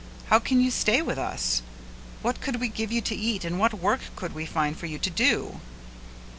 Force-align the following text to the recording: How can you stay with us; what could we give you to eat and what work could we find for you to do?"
How 0.29 0.39
can 0.39 0.59
you 0.59 0.71
stay 0.71 1.03
with 1.03 1.19
us; 1.19 1.61
what 2.23 2.41
could 2.41 2.59
we 2.59 2.69
give 2.69 2.91
you 2.91 3.01
to 3.01 3.13
eat 3.13 3.45
and 3.45 3.59
what 3.59 3.71
work 3.75 3.99
could 4.15 4.33
we 4.33 4.47
find 4.47 4.75
for 4.75 4.87
you 4.87 4.97
to 4.97 5.09
do?" 5.11 5.59